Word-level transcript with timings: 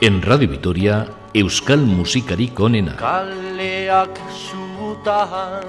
En 0.00 0.22
Radio 0.22 0.48
Vitoria, 0.48 1.08
Euskal 1.34 1.80
Musikarik 1.82 2.60
onena. 2.62 2.92
Kaleak 3.00 4.14
zutahan 4.30 5.66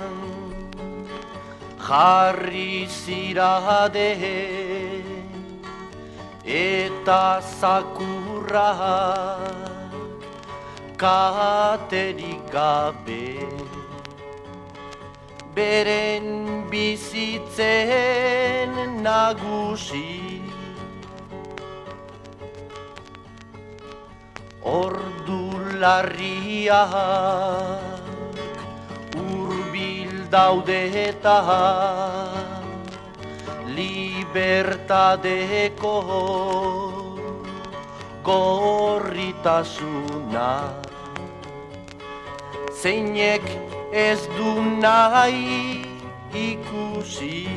jarri 1.82 2.86
zirade 2.86 4.14
eta 6.46 7.42
zakurra 7.42 8.70
katerik 10.94 12.54
gabe 12.54 13.34
beren 15.58 16.70
bizitzen 16.70 17.50
nagusi 19.02 20.29
ordu 24.70 25.42
larriak 25.82 26.86
urbil 29.18 30.30
daude 30.30 30.82
eta 31.08 31.38
libertadeko 33.78 35.96
gorritasuna. 38.30 40.52
Zeinek 42.82 43.46
ez 43.92 44.22
du 44.38 44.52
nahi 44.84 45.82
ikusi 46.34 47.48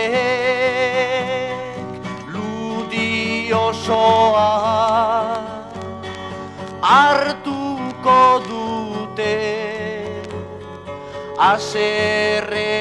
ludi 2.33 3.53
osoa 3.53 4.51
hartuko 6.81 8.21
dute 8.49 9.35
aserrearen 11.51 12.75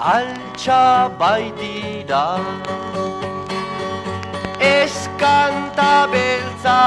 altxa 0.00 1.10
baitira. 1.18 2.40
Eskanta 4.58 6.08
beltza. 6.12 6.80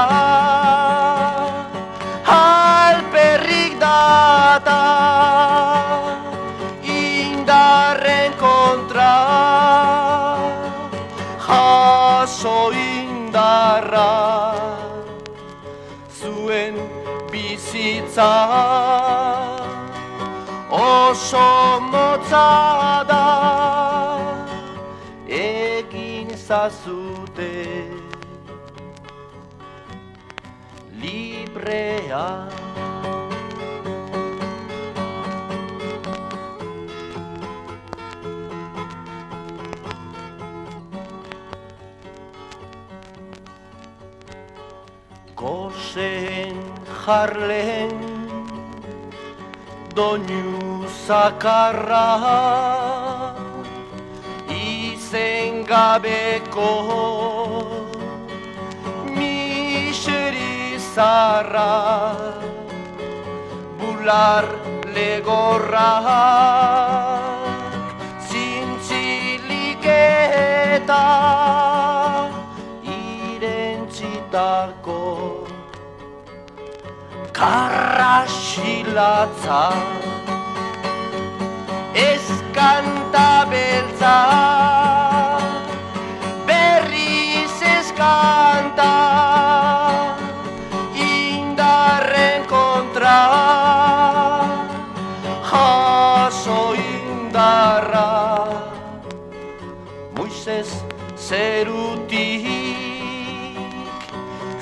Alperrik 2.26 3.78
data. 3.78 4.82
Indarren 6.82 8.32
kontra. 8.42 9.14
Jaso 11.46 12.72
indarra. 12.74 14.10
Zuen 16.18 16.74
bizitza. 17.30 18.32
Oso 20.74 21.80
motza 21.92 23.03
da 26.54 26.66
egin 26.66 26.70
zazute 26.70 27.52
librea. 31.00 32.48
Gozen 45.36 46.56
jarlen 47.04 47.98
doinu 49.94 50.86
zakarra. 51.06 52.04
izen 52.46 52.83
gabeko. 55.74 56.70
Miseri 59.18 60.54
zarra 60.94 61.74
bular 63.78 64.46
legorrak 64.96 65.88
zintzilik 68.28 69.84
eta 69.98 71.06
irentzitako. 72.98 75.02
Karrasilatza 77.40 79.62
eskanta 82.08 83.28
beltza 83.50 84.18
eskanta 88.04 88.94
indarren 90.94 92.44
kontra. 92.46 93.20
Jaso 95.50 96.74
indarra 96.74 98.10
Moises 100.16 100.70
zerutik. 101.16 102.44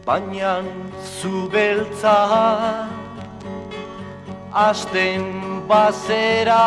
Baina 0.05 0.65
zu 1.01 1.49
beltza 1.49 2.89
Asten 4.53 5.63
bazera. 5.69 6.65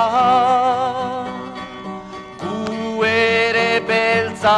Gu 2.39 3.03
ere 3.03 3.81
beltza 3.89 4.57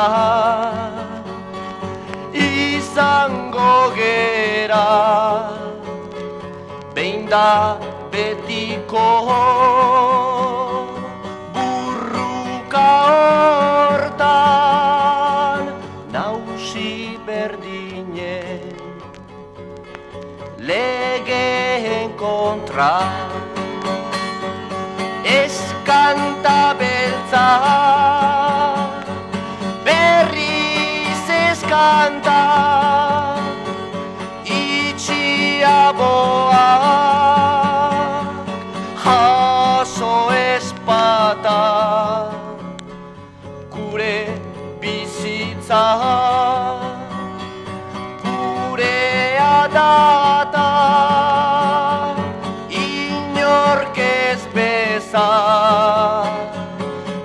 Izango 2.33 3.93
gera. 3.95 4.85
Behin 6.93 7.27
da 7.27 7.77
betiko 8.11 9.07
Burruka 11.53 12.93
kontra 22.47 22.93
Eskanta 25.27 26.59
beltza 26.79 27.47
berriz 29.87 31.25
eskanta 31.51 32.16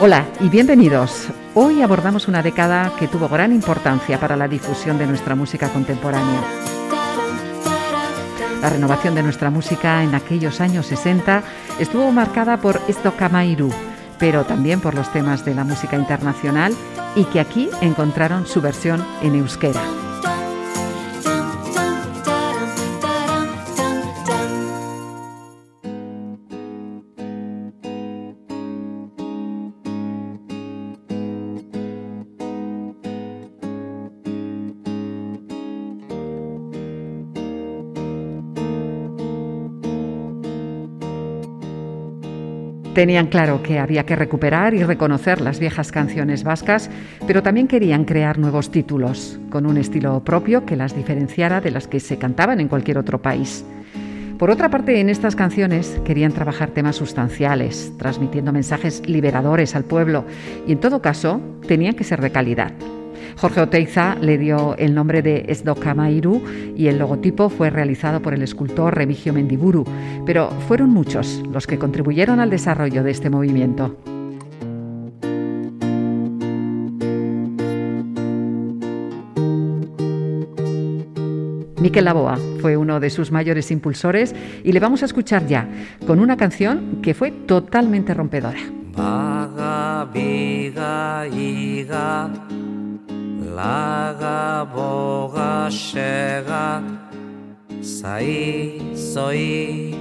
Hola 0.00 0.24
y 0.40 0.48
bienvenidos. 0.48 1.28
Hoy 1.54 1.82
abordamos 1.82 2.28
una 2.28 2.42
década 2.42 2.92
que 2.98 3.08
tuvo 3.08 3.28
gran 3.28 3.52
importancia 3.52 4.18
para 4.18 4.36
la 4.36 4.48
difusión 4.48 4.96
de 4.98 5.06
nuestra 5.06 5.34
música 5.34 5.68
contemporánea. 5.68 6.61
La 8.62 8.70
renovación 8.70 9.16
de 9.16 9.24
nuestra 9.24 9.50
música 9.50 10.04
en 10.04 10.14
aquellos 10.14 10.60
años 10.60 10.86
60 10.86 11.42
estuvo 11.80 12.12
marcada 12.12 12.58
por 12.58 12.80
Kamairu, 13.18 13.70
pero 14.20 14.44
también 14.44 14.80
por 14.80 14.94
los 14.94 15.12
temas 15.12 15.44
de 15.44 15.56
la 15.56 15.64
música 15.64 15.96
internacional 15.96 16.72
y 17.16 17.24
que 17.24 17.40
aquí 17.40 17.68
encontraron 17.80 18.46
su 18.46 18.60
versión 18.60 19.04
en 19.20 19.34
euskera. 19.34 20.01
Tenían 43.02 43.26
claro 43.26 43.64
que 43.64 43.80
había 43.80 44.06
que 44.06 44.14
recuperar 44.14 44.74
y 44.74 44.84
reconocer 44.84 45.40
las 45.40 45.58
viejas 45.58 45.90
canciones 45.90 46.44
vascas, 46.44 46.88
pero 47.26 47.42
también 47.42 47.66
querían 47.66 48.04
crear 48.04 48.38
nuevos 48.38 48.70
títulos, 48.70 49.40
con 49.50 49.66
un 49.66 49.76
estilo 49.76 50.22
propio 50.22 50.64
que 50.64 50.76
las 50.76 50.94
diferenciara 50.94 51.60
de 51.60 51.72
las 51.72 51.88
que 51.88 51.98
se 51.98 52.18
cantaban 52.18 52.60
en 52.60 52.68
cualquier 52.68 52.98
otro 52.98 53.20
país. 53.20 53.64
Por 54.38 54.52
otra 54.52 54.70
parte, 54.70 55.00
en 55.00 55.08
estas 55.08 55.34
canciones 55.34 56.00
querían 56.04 56.30
trabajar 56.30 56.70
temas 56.70 56.94
sustanciales, 56.94 57.92
transmitiendo 57.98 58.52
mensajes 58.52 59.02
liberadores 59.04 59.74
al 59.74 59.82
pueblo, 59.82 60.24
y 60.68 60.70
en 60.70 60.78
todo 60.78 61.02
caso 61.02 61.40
tenían 61.66 61.96
que 61.96 62.04
ser 62.04 62.20
de 62.20 62.30
calidad. 62.30 62.70
Jorge 63.36 63.60
Oteiza 63.60 64.16
le 64.20 64.38
dio 64.38 64.76
el 64.76 64.94
nombre 64.94 65.22
de 65.22 65.46
Esdokamairu 65.48 66.42
y 66.76 66.88
el 66.88 66.98
logotipo 66.98 67.48
fue 67.48 67.70
realizado 67.70 68.20
por 68.20 68.34
el 68.34 68.42
escultor 68.42 68.94
Remigio 68.94 69.32
Mendiburu, 69.32 69.84
pero 70.24 70.50
fueron 70.68 70.90
muchos 70.90 71.42
los 71.52 71.66
que 71.66 71.78
contribuyeron 71.78 72.40
al 72.40 72.50
desarrollo 72.50 73.02
de 73.02 73.10
este 73.10 73.30
movimiento. 73.30 73.96
Miquel 81.82 82.04
Laboa 82.04 82.38
fue 82.60 82.76
uno 82.76 83.00
de 83.00 83.10
sus 83.10 83.32
mayores 83.32 83.72
impulsores 83.72 84.36
y 84.62 84.70
le 84.70 84.78
vamos 84.78 85.02
a 85.02 85.06
escuchar 85.06 85.48
ya 85.48 85.68
con 86.06 86.20
una 86.20 86.36
canción 86.36 87.00
que 87.02 87.12
fue 87.12 87.32
totalmente 87.32 88.14
rompedora. 88.14 88.60
Laga 93.58 94.64
boga 94.74 95.68
shega 95.68 96.66
sai 97.96 98.80
soi 99.12 99.92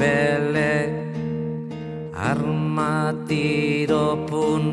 bele 0.00 0.74
armatiro 2.30 4.06
pun 4.30 4.64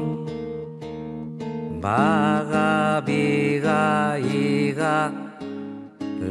baga 1.86 2.72
biga 3.08 3.84
iga 4.42 4.98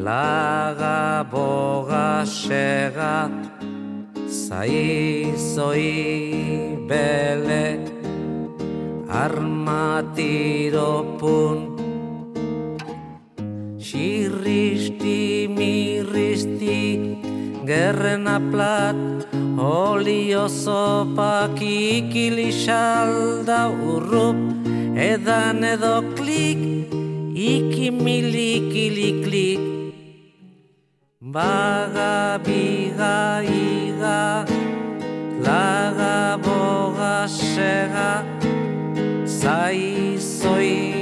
laga 0.08 0.98
boga 1.34 2.06
shega 2.38 3.14
sai 4.43 4.82
soi 5.52 5.87
bele 6.90 7.64
armatiro 9.22 10.90
pun 13.92 14.00
Xirristi, 14.00 15.48
mirristi, 15.48 17.16
gerren 17.66 18.26
aplat, 18.26 18.96
olio 19.58 20.48
zopak 20.48 21.60
ikili 21.60 22.52
salda 22.52 23.68
urrup, 23.68 24.36
edan 24.96 25.64
edo 25.64 26.02
klik, 26.16 26.88
ikimilik 27.34 28.72
Baga 31.20 32.38
biga 32.44 33.42
iga, 33.44 34.44
laga 35.40 36.38
boga 36.44 37.28
sega, 37.28 38.24
zai 39.24 40.18
zoi 40.18 41.01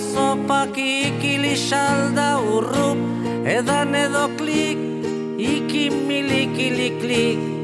zopak 0.00 0.76
ikili 0.76 1.56
salda 1.56 2.40
urrup 2.40 2.98
Edan 3.56 3.94
edo 3.94 4.28
klik 4.38 4.78
ikimilikiliklik 5.38 7.40
night 7.40 7.59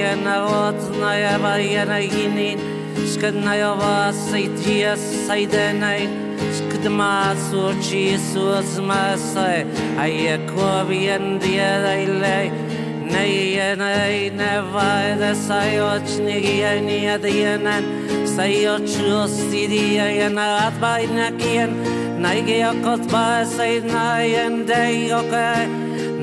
yena 0.00 0.36
ot 0.46 0.80
na 1.00 1.12
ya 1.14 1.38
ba 1.38 1.52
yena 1.58 1.98
ginin 2.12 2.58
skad 3.12 3.34
na 3.34 3.52
ya 3.54 3.74
va 3.80 4.12
sei 4.12 4.48
dia 4.62 4.96
sei 4.96 5.46
de 5.46 5.72
night 5.72 6.10
skad 6.56 6.84
ma 6.98 7.34
so 7.46 7.72
chi 7.84 8.16
so 8.16 8.62
ma 8.88 9.16
sai. 9.16 9.64
Ai 9.98 10.38
ko 10.50 10.84
vien 10.88 11.38
dia 11.38 11.70
dai 11.84 12.04
lei 12.22 12.46
nei 13.12 13.76
nei 13.82 14.30
ne 14.40 14.52
vai 14.72 15.18
da 15.20 15.32
sai 15.34 15.78
och 15.78 16.06
ni 18.38 18.46
ni 18.46 18.66
adienan 18.66 18.78
Saio 18.78 18.78
chus 18.78 19.30
sidia 19.30 20.06
yana 20.18 20.60
at 20.66 20.80
by 20.80 21.06
nakien 21.06 21.70
Naige 22.20 22.62
akot 22.62 23.10
ba 23.10 23.44
say 23.46 23.80
nayen 23.80 24.66
day 24.66 25.12
okay 25.12 25.66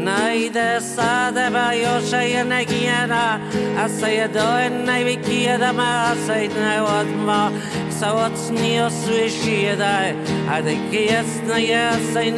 Nay 0.03 0.49
de 0.49 0.79
sa 0.79 1.31
de 1.31 1.49
ba 1.51 1.73
yo 1.75 1.99
shay 2.01 2.43
na 2.43 2.63
giana 2.63 3.39
Asay 3.75 4.31
do 4.31 4.39
en 4.39 4.85
nay 4.85 5.03
vikia 5.03 5.57
da 5.59 5.73
ma 5.73 6.13
say 6.25 6.47
na 6.47 6.83
wat 6.83 7.07
ma 7.25 7.51
Sa 7.89 8.13
wat 8.13 8.51
ni 8.51 8.79
o 8.79 8.89
swishi 8.89 9.77
da 9.77 10.13
Ade 10.55 10.75
kies 10.91 11.41
na 11.47 11.57
ya 11.57 11.91
say 12.13 12.31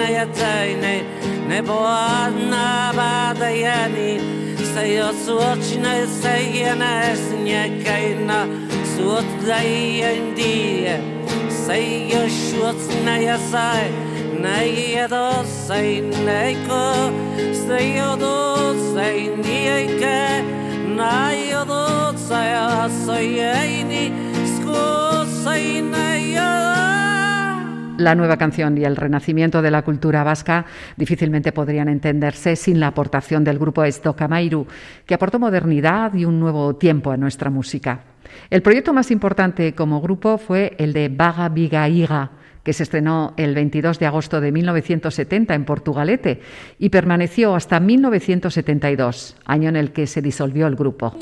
la 27.99 28.15
nueva 28.15 28.37
canción 28.37 28.77
y 28.77 28.85
el 28.85 28.95
renacimiento 28.95 29.61
de 29.61 29.71
la 29.71 29.81
cultura 29.81 30.23
vasca 30.23 30.65
difícilmente 30.95 31.51
podrían 31.51 31.89
entenderse 31.89 32.55
sin 32.55 32.79
la 32.79 32.87
aportación 32.87 33.43
del 33.43 33.59
grupo 33.59 33.83
Estocamairu, 33.83 34.65
que 35.05 35.13
aportó 35.13 35.37
modernidad 35.37 36.13
y 36.13 36.25
un 36.25 36.39
nuevo 36.39 36.75
tiempo 36.77 37.11
a 37.11 37.17
nuestra 37.17 37.49
música. 37.49 38.08
El 38.49 38.61
proyecto 38.61 38.93
más 38.93 39.11
importante 39.11 39.73
como 39.73 40.01
grupo 40.01 40.37
fue 40.37 40.75
el 40.77 40.93
de 40.93 41.09
Vaga 41.09 41.49
Viga 41.49 41.87
Iga, 41.87 42.31
que 42.63 42.73
se 42.73 42.83
estrenó 42.83 43.33
el 43.37 43.55
22 43.55 43.99
de 43.99 44.05
agosto 44.05 44.41
de 44.41 44.51
1970 44.51 45.55
en 45.55 45.65
Portugalete 45.65 46.41
y 46.77 46.89
permaneció 46.89 47.55
hasta 47.55 47.79
1972, 47.79 49.37
año 49.45 49.69
en 49.69 49.75
el 49.75 49.91
que 49.91 50.07
se 50.07 50.21
disolvió 50.21 50.67
el 50.67 50.75
grupo. 50.75 51.15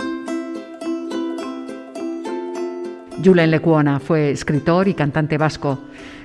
Julen 3.24 3.50
Lecuona 3.50 4.00
fue 4.00 4.32
escritor 4.32 4.88
y 4.88 4.94
cantante 4.94 5.38
vasco. 5.38 5.80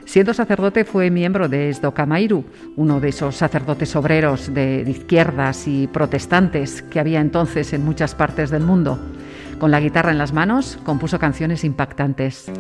Siendo 0.04 0.34
sacerdote 0.34 0.84
fue 0.84 1.10
miembro 1.10 1.48
de 1.48 1.70
Esdocamairu, 1.70 2.44
uno 2.76 3.00
de 3.00 3.08
esos 3.08 3.36
sacerdotes 3.36 3.96
obreros 3.96 4.52
de, 4.52 4.84
izquierdas 4.86 5.66
y 5.66 5.86
protestantes 5.86 6.82
que 6.82 7.00
había 7.00 7.20
entonces 7.20 7.72
en 7.72 7.84
muchas 7.84 8.14
partes 8.14 8.50
del 8.50 8.62
mundo. 8.62 8.98
Con 9.62 9.70
la 9.70 9.78
guitarra 9.78 10.10
en 10.10 10.18
las 10.18 10.32
manos 10.32 10.76
compuso 10.84 11.20
canciones 11.20 11.62
impactantes. 11.62 12.50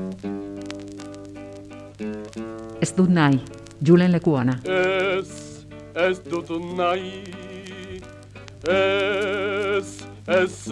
Esdunai, 2.80 3.40
Julen 3.84 4.12
Lecuona. 4.12 4.60
Es, 4.62 5.66
es 5.96 6.22
es, 8.68 10.06
es, 10.28 10.68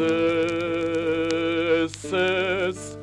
es, 1.75 2.05
es, 2.13 2.99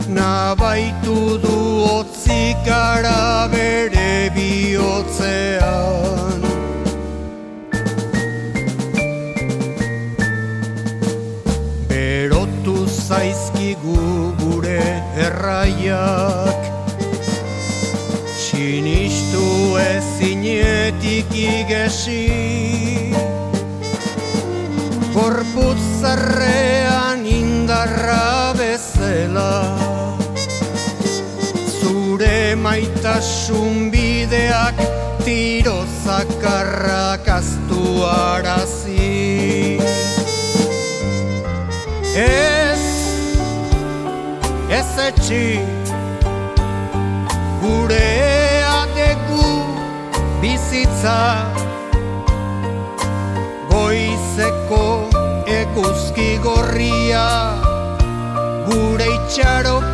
Nabait 0.09 0.95
Sartu 1.05 1.39
du 1.39 1.85
otzikara 1.85 3.47
bere 3.53 4.31
bihotzean 4.35 6.04
erraiak 15.65 16.65
Sinistu 18.37 19.79
ezinetik 19.81 21.33
igesi. 21.33 22.29
Gorputz 25.15 25.83
zarrean 26.01 27.25
indarra 27.25 28.53
bezela 28.59 29.77
Zure 31.81 32.55
maitasun 32.55 33.91
bideak 33.93 34.77
tiro 35.25 35.85
zakarrak 36.05 37.29
aztu 37.29 38.05
arazi. 38.05 39.79
Ez 42.15 42.54
etxi 44.99 45.61
Gure 47.63 48.11
adegu 48.69 49.47
bizitza 50.43 51.17
Goizeko 53.71 54.85
eguzki 55.59 56.31
gorria 56.45 57.27
Gure 58.69 59.11
itxaropenen 59.17 59.94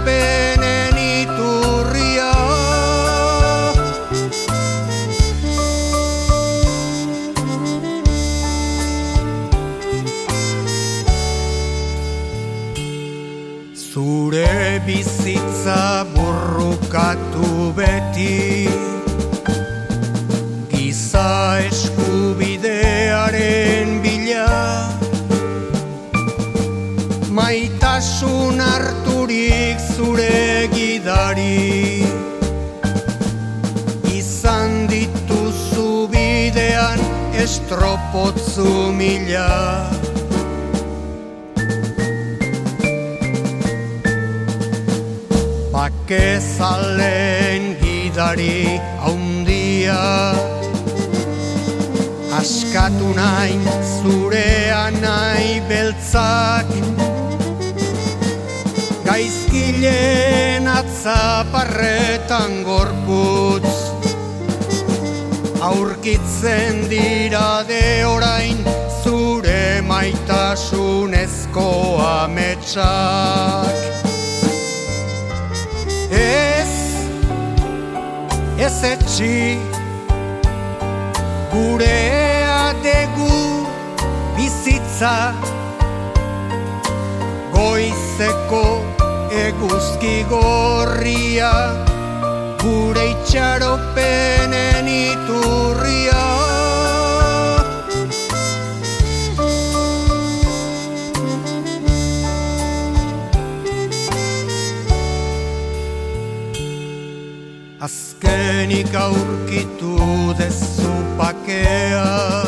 beti 18.21 18.69
Giza 20.71 21.59
eskubidearen 21.69 24.03
bila. 24.03 24.49
Maitasun 27.31 28.61
harturik 28.61 29.79
zure 29.95 30.69
gidari. 30.75 32.05
Izan 34.13 34.87
dituzu 34.91 36.09
bidean 36.13 37.01
estropotzu 37.33 38.93
mila. 38.93 39.87
Bakezalen 45.73 47.80
gidari 48.21 48.77
haundia 49.01 49.97
Askatu 52.37 53.09
nain 53.17 53.63
zurean 53.97 54.95
nahi 55.01 55.61
beltzak 55.69 56.69
Gaizkilen 59.09 60.69
atzaparretan 60.69 62.63
gorputz. 62.69 63.73
Aurkitzen 65.73 66.85
dira 66.93 67.65
de 67.67 68.05
orain 68.05 68.61
zure 69.03 69.81
maitasunezko 69.89 71.69
ametsak 72.05 73.80
ez 78.71 78.83
etxi 78.93 79.59
Gure 81.53 81.99
adegu 82.55 83.67
bizitza 84.37 85.15
Goizeko 87.55 88.65
eguzki 89.45 90.17
gorria 90.31 91.53
Gure 92.63 93.07
itxaropenen 93.15 94.93
iturria 94.97 95.90
Azkenik 108.81 108.95
aurkitu 108.97 109.97
dezu 110.39 110.93
pakea 111.19 112.45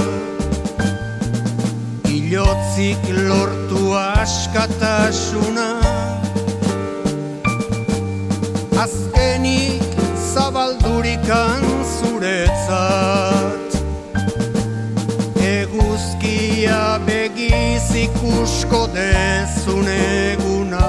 Ilotzik 2.08 3.04
lortu 3.28 3.92
askatasuna 3.92 5.68
Azkenik 8.80 9.84
zabaldurikan 10.32 11.60
zuretzat 12.00 13.70
Eguzkia 15.36 16.96
begiz 17.04 17.92
ikusko 18.06 18.86
dezun 18.96 19.88
eguna 19.98 20.88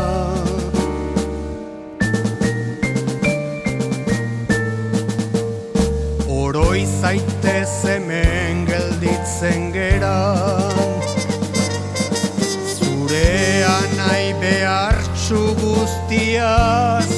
zaitez 7.04 7.84
hemen 7.84 8.64
gelditzen 8.64 9.74
geran 9.76 11.02
Zurean 12.76 13.90
nahi 13.98 14.30
behartxu 14.40 15.42
guztiaz. 15.60 17.12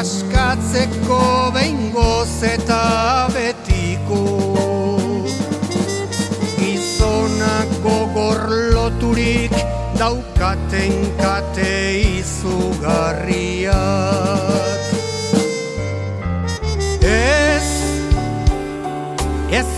Askatzeko 0.00 1.22
behingoz 1.54 2.34
eta 2.50 2.82
betiko. 3.32 4.20
Gizonako 6.58 7.96
gorloturik 8.18 9.56
daukaten 10.02 10.94
kate 11.22 11.72
izugarriak 12.20 13.58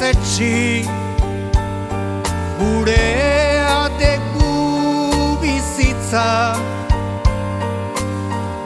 etxi 0.02 0.86
Gure 2.58 3.04
adegu 3.68 4.50
bizitza 5.42 6.26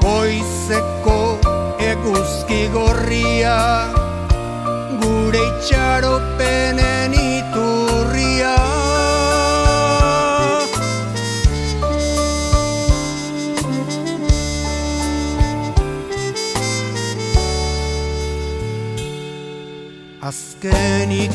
Goizeko 0.05 1.21
eguzki 1.91 2.63
gorria 2.77 3.59
Gure 5.03 5.45
itxaropenen 5.51 6.94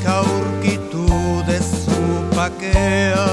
aurkitu 0.07 1.05
dezu 1.47 2.01
pakea 2.35 3.27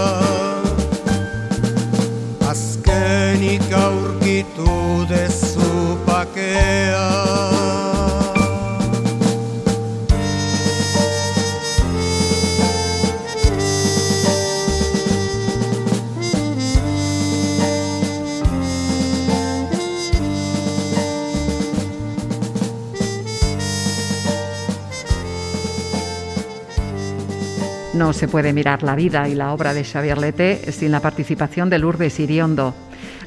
No 27.96 28.12
se 28.12 28.28
puede 28.28 28.52
mirar 28.52 28.82
la 28.82 28.94
vida 28.94 29.26
y 29.26 29.35
la 29.35 29.54
obra 29.54 29.72
de 29.72 29.82
Xavier 29.82 30.18
Lete 30.18 30.70
sin 30.70 30.92
la 30.92 31.00
participación 31.00 31.70
de 31.70 31.78
Lourdes 31.78 32.20
Iriondo. 32.20 32.74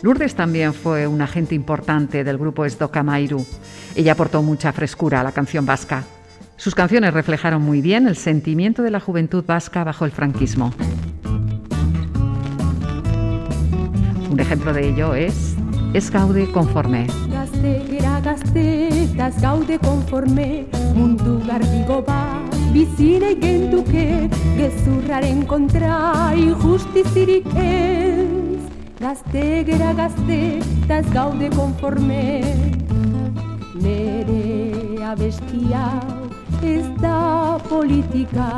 Lourdes 0.03 0.36
también 0.36 0.75
fue 0.75 1.08
un 1.08 1.23
agente 1.23 1.55
importante 1.55 2.23
del 2.23 2.38
grupo 2.38 2.65
Esdocamairu. 2.65 3.43
Ella 3.95 4.12
aportó 4.12 4.43
mucha 4.43 4.71
frescura 4.71 5.21
a 5.21 5.23
la 5.23 5.32
canción 5.32 5.65
vasca. 5.65 6.03
Sus 6.55 6.75
canciones 6.75 7.15
reflejaron 7.15 7.63
muy 7.63 7.82
bien 7.82 8.08
el 8.08 8.15
sentimiento 8.15 8.84
de 8.84 8.91
la 8.91 8.99
juventud 8.99 9.43
vasca 9.43 9.84
bajo 9.84 10.05
el 10.05 10.12
franquismo. 10.12 10.71
Un 14.29 14.39
ejemplo 14.39 14.71
de 14.71 14.88
ello 14.88 15.15
es 15.15 15.55
Ez 15.95 16.12
gaude 16.12 16.47
bizine 22.73 23.34
genduke, 23.41 24.29
gezurraren 24.58 25.45
kontra 25.47 26.34
injustizirik 26.36 27.47
ez. 27.55 28.62
Gazte 28.99 29.63
gera 29.63 29.93
gazte, 29.95 30.39
ez 30.89 31.05
gaude 31.13 31.49
konforme, 31.55 32.43
nere 33.82 35.03
abestia 35.12 35.86
ez 36.62 36.86
da 36.99 37.58
politika, 37.69 38.49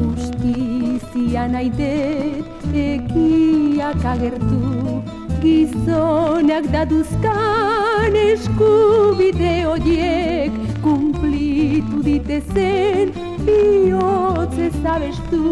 justizia 0.00 1.46
nahi 1.48 1.70
dut 1.78 2.74
egiak 2.74 4.04
agertu, 4.12 5.00
gizonak 5.40 6.66
daduzkan 6.74 8.20
eskubide 8.26 9.54
horiek 9.70 10.60
kumplitu 10.82 12.02
ditezen 12.04 13.29
bihotz 13.46 14.58
ezabestu 14.68 15.42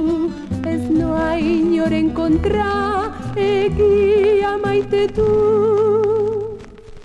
ez 0.72 0.82
noa 0.90 1.36
inoren 1.38 2.10
kontra 2.14 2.70
egia 3.36 4.56
maitetu 4.64 5.28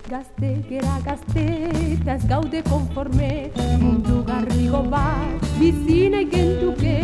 Gazte, 0.04 0.50
gera 0.68 0.98
gazte, 1.04 1.44
ez 2.14 2.22
gaude 2.28 2.60
konforme 2.68 3.30
mundu 3.80 4.20
garrigo 4.28 4.82
bat 4.92 5.46
bizine 5.58 6.24
gentuke 6.34 6.96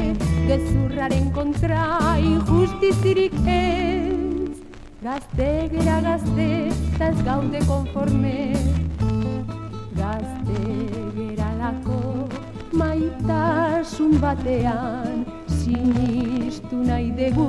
gezurraren 0.46 1.30
kontra 1.34 1.86
injustizirik 2.20 3.34
ez 3.46 4.60
Gazte 5.02 5.48
gera 5.72 5.98
gazte, 6.04 6.48
ez 7.08 7.16
gaude 7.24 7.64
konforme 7.66 8.36
Gazte 9.96 10.60
gera 11.16 11.50
lako, 11.62 11.99
maitasun 12.80 14.16
batean 14.22 15.26
Sinistu 15.60 16.80
nahi 16.88 17.10
dugu, 17.18 17.48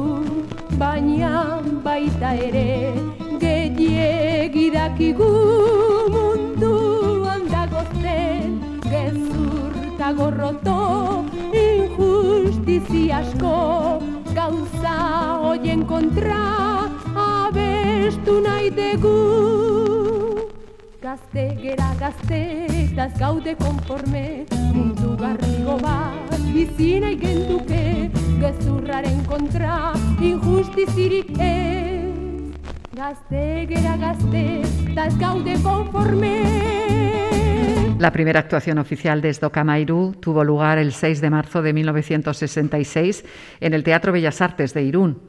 baina 0.82 1.62
baita 1.86 2.32
ere 2.48 2.91
Gehiegi 3.44 4.65
dakigu. 4.76 5.30
Mundu 6.15 6.74
handago 7.30 7.86
zen 8.02 8.60
Gezur 8.91 9.72
eta 9.86 10.12
gorroto, 10.20 10.80
injustizi 11.63 13.06
asko 13.22 13.56
Gauza 14.36 14.98
hoien 15.46 15.88
kontra, 15.94 16.44
abestu 17.30 18.39
nahi 18.48 18.70
dugu 18.82 20.01
Gazte 21.12 21.43
gera 21.60 21.88
gazte 22.00 22.38
eta 22.71 23.06
gaude 23.19 23.54
konforme. 23.60 24.45
Mundu 24.76 25.10
garrigo 25.19 25.76
bat 25.82 26.38
bizi 26.54 26.88
nahi 27.04 27.17
genduke 27.19 27.82
Gezurraren 28.39 29.19
kontra 29.28 29.91
injustizirik 30.30 31.34
ez 31.36 32.08
Gazte 32.95 33.43
gera 33.74 33.97
gazte 34.06 34.45
eta 34.93 35.10
gaude 35.26 35.58
konforme 35.67 36.81
La 38.02 38.12
primera 38.12 38.40
actuación 38.40 38.80
oficial 38.80 39.22
de 39.22 39.30
Esdocamairu 39.30 40.16
tuvo 40.20 40.44
lugar 40.44 40.80
el 40.80 40.92
6 40.92 41.22
de 41.22 41.30
marzo 41.30 41.62
de 41.62 41.72
1966 41.72 43.24
en 43.60 43.76
el 43.76 43.84
Teatro 43.84 44.12
Bellas 44.12 44.42
Artes 44.42 44.74
de 44.74 44.82
Irún. 44.82 45.20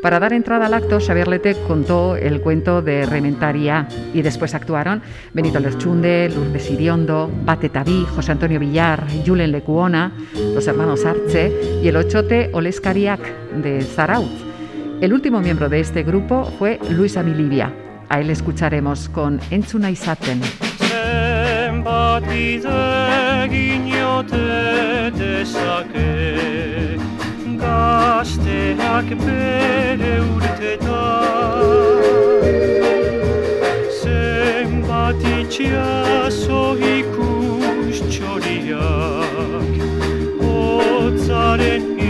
Para 0.00 0.18
dar 0.18 0.32
entrada 0.32 0.64
al 0.64 0.72
acto, 0.72 0.98
Xavier 0.98 1.28
Lete 1.28 1.54
contó 1.68 2.16
el 2.16 2.40
cuento 2.40 2.80
de 2.80 3.04
Rementaria 3.04 3.86
y 4.14 4.22
después 4.22 4.54
actuaron 4.54 5.02
Benito 5.34 5.60
Lerchunde, 5.60 6.30
Lourdes 6.34 6.70
Iriondo, 6.70 7.30
Bate 7.44 7.68
Tabí, 7.68 8.06
José 8.14 8.32
Antonio 8.32 8.58
Villar, 8.58 9.06
Julen 9.26 9.52
Lecuona, 9.52 10.10
los 10.54 10.66
hermanos 10.66 11.04
Arce 11.04 11.52
y 11.82 11.88
el 11.88 11.96
ochote 11.96 12.48
Olescariac 12.54 13.20
de 13.56 13.82
Zarauz. 13.82 14.32
El 15.02 15.12
último 15.12 15.42
miembro 15.42 15.68
de 15.68 15.80
este 15.80 16.02
grupo 16.02 16.46
fue 16.58 16.80
Luis 16.88 17.18
Amilivia. 17.18 17.74
A 18.08 18.20
él 18.20 18.30
escucharemos 18.30 19.10
con 19.10 19.38
Entzuna 19.50 19.90
Isaten. 19.90 20.40
Bat 21.80 22.24
egin 22.28 23.86
jote 23.88 25.10
dezake 25.18 26.10
Gazteak 27.62 29.08
bere 29.24 30.14
urteta 30.34 31.06
Zenbat 34.02 35.22
itxiaso 35.38 36.62
ikus 36.96 37.98
txoriak 38.12 39.72
Otzaren 40.52 42.01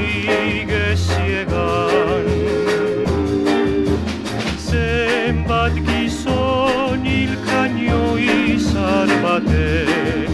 noche, 9.43 10.27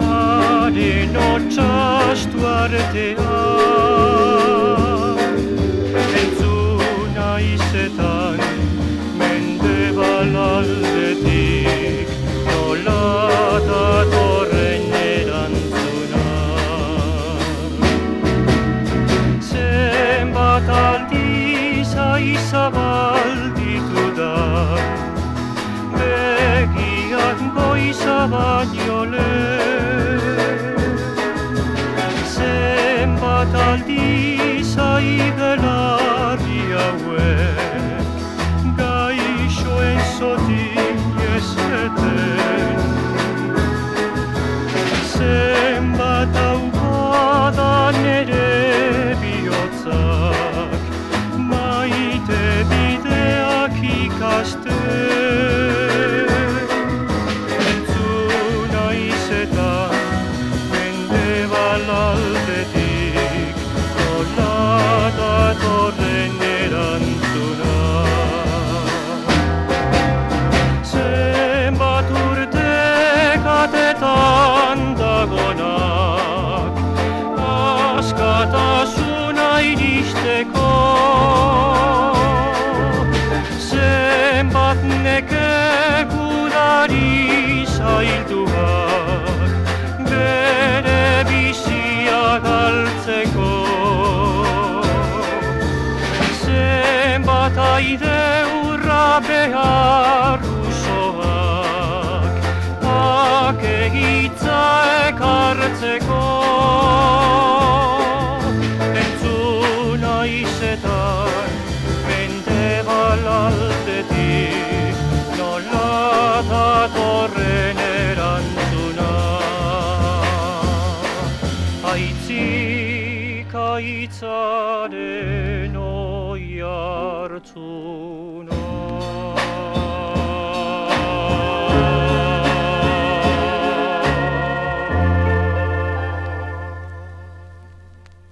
a 0.00 0.70
de 0.70 1.06
noche 1.06 2.28
tuarte 2.30 3.16
a. 3.18 4.75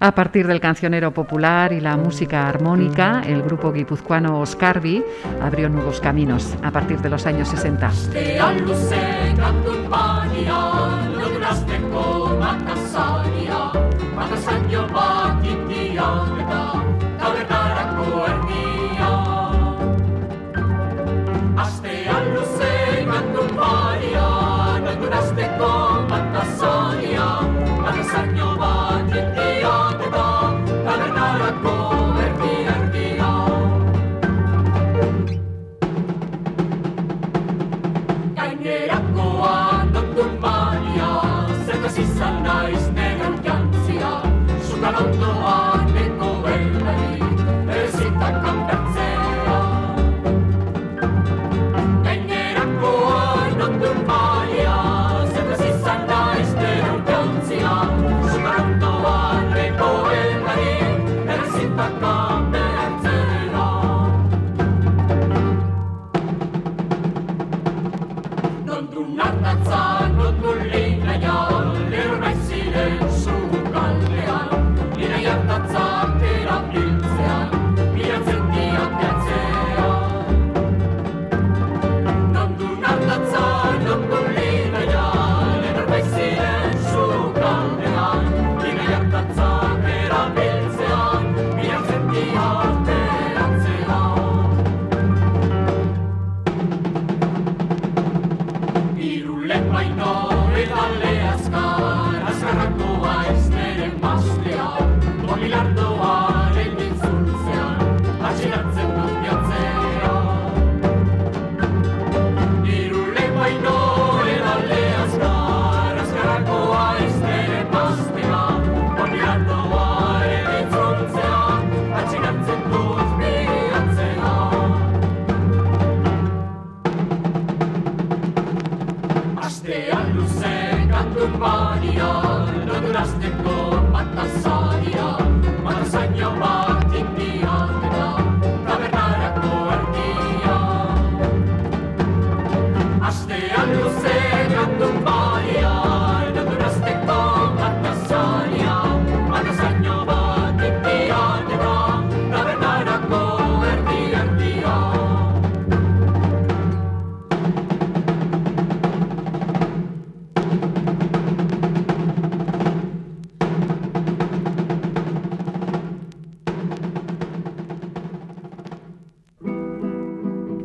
A 0.05 0.15
partir 0.15 0.47
del 0.47 0.61
cancionero 0.61 1.15
popular 1.15 1.73
y 1.73 1.81
la 1.81 1.97
música 1.97 2.47
armónica, 2.47 3.23
el 3.27 3.43
grupo 3.43 3.73
guipuzcoano 3.73 4.39
Oscarvi 4.39 5.03
abrió 5.41 5.71
nuevos 5.71 5.99
caminos 5.99 6.55
a 6.63 6.71
partir 6.71 6.99
de 7.01 7.09
los 7.09 7.25
años 7.25 7.49
60. 7.49 7.91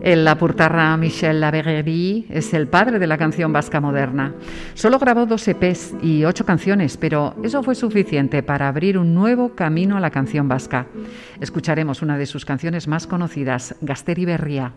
El 0.10 0.26
lapurtarra 0.26 0.98
Michel 0.98 1.40
Laveguerie 1.40 2.26
es 2.30 2.56
el 2.56 2.68
padre 2.68 2.98
de 2.98 3.06
la 3.06 3.20
canción 3.20 3.54
vasca 3.54 3.80
moderna. 3.80 4.34
Solo 4.74 4.98
grabó 4.98 5.28
dos 5.28 5.48
EPs 5.48 5.98
y 6.02 6.26
ocho 6.26 6.48
canciones, 6.48 6.98
pero 6.98 7.36
eso 7.44 7.62
fue 7.62 7.76
suficiente 7.76 8.42
para 8.42 8.68
abrir 8.68 8.98
un 8.98 9.14
nuevo 9.14 9.54
camino 9.54 9.98
a 9.98 10.00
la 10.00 10.10
canción 10.10 10.48
vasca. 10.48 10.88
Escucharemos 11.40 12.02
una 12.02 12.18
de 12.18 12.26
sus 12.26 12.44
canciones 12.44 12.88
más 12.88 13.06
conocidas, 13.06 13.76
Gasteri 13.82 14.26
Berria. 14.26 14.74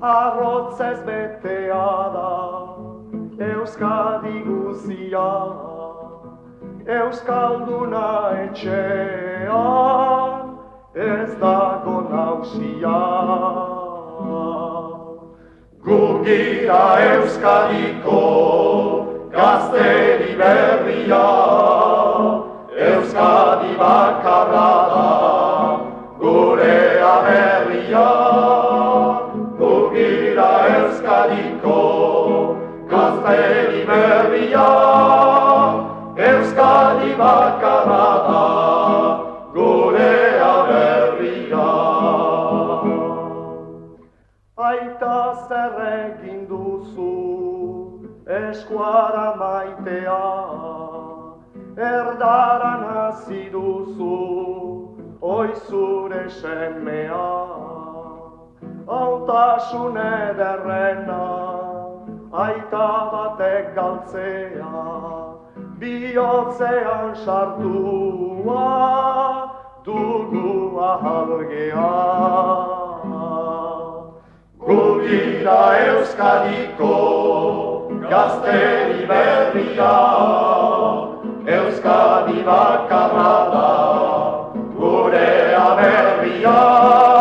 Arrotz 0.00 0.80
ez 0.80 1.00
betea 1.02 2.10
da 2.14 2.76
Euskadi 3.38 4.42
guzia 4.46 5.30
Euskalduna 6.86 8.30
etxean 8.44 10.32
ez 10.94 11.34
dago 11.40 12.00
nausia 12.10 13.00
Gugira 15.82 16.84
Euskadiko 17.14 18.22
gazteri 19.34 20.32
berria 20.38 21.26
Euskadi 22.92 23.74
bakarra 23.82 24.70
da 24.94 25.08
gure 26.22 26.80
aberria 27.02 28.67
Euskadiko 31.18 32.86
gazteri 32.90 33.80
berria 33.86 34.66
Euskadi 36.28 37.10
bakarra 37.18 38.06
da 38.26 38.44
gurea 39.54 40.52
berria 40.68 41.66
Aita 44.68 45.18
zer 45.48 45.74
egin 45.90 46.46
duzu 46.46 47.10
eskuara 48.38 49.28
maitea 49.42 50.22
Erdaran 51.90 52.82
hasi 52.94 53.42
duzu 53.50 54.14
oizure 55.20 56.28
semea 56.40 57.87
hautasun 58.88 59.96
ederrena, 60.00 61.24
aita 62.44 62.88
batek 63.12 63.74
galtzea, 63.76 64.84
bihotzean 65.80 67.12
sartua, 67.24 68.64
dugu 69.84 70.80
ahalgea. 70.92 71.92
Gugira 74.68 75.60
Euskadiko 75.88 76.94
gazteri 78.08 79.06
berria, 79.12 79.94
Euskadi 81.58 82.40
bakarra 82.48 83.36
da, 83.52 83.68
gure 84.76 85.30
berria, 85.78 87.17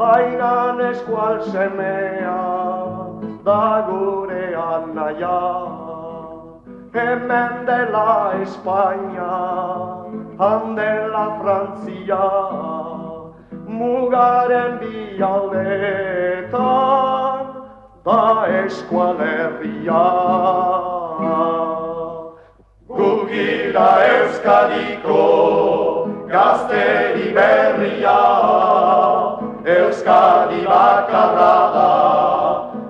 baina 0.00 0.80
eskual 0.90 1.36
semea, 1.52 2.40
da 3.44 3.64
gure 3.88 4.46
anaia. 4.56 5.40
Hemen 6.94 7.52
dela 7.66 8.12
Espainia, 8.42 9.34
handela 10.40 11.26
Frantzia, 11.40 12.28
mugaren 13.66 14.72
bialdetan, 14.80 16.58
da 18.06 18.22
eskualerria. 18.64 20.06
Gugira 22.88 23.90
Euskadiko 24.16 25.24
gazteri 26.32 27.28
berria, 27.36 28.20
Euskadi 29.64 30.64
bakarra 30.64 31.54
da, 31.74 31.90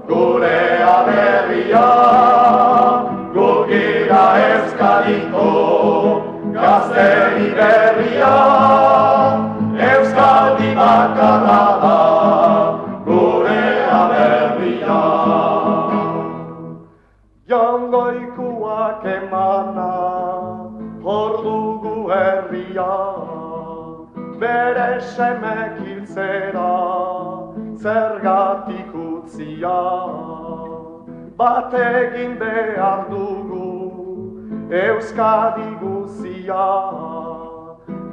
gurea 0.07 0.97
berria. 1.07 1.87
Gugira 3.35 4.25
Euskadiko 4.51 5.49
gazteri 6.55 7.49
berria, 7.59 8.37
Euskadi 9.91 10.71
bakarra 10.79 11.65
da, 11.83 11.99
gurea 13.05 14.01
berria. 14.13 15.01
Jangoikuak 17.51 19.05
emana, 19.19 19.90
semek 25.01 25.81
hiltzera, 25.85 26.77
zergatik 27.83 28.95
utzia. 28.95 29.81
Bat 31.39 31.75
egin 31.75 32.39
behar 32.41 33.11
dugu, 33.11 33.71
Euskadi 34.71 35.71
guzia, 35.81 36.69